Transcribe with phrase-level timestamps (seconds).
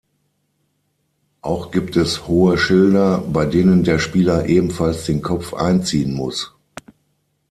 [1.43, 6.55] Auch gibt es hohe Schilder, bei denen der Spieler ebenfalls den Kopf einziehen muss.